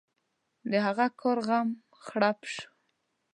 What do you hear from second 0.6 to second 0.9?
د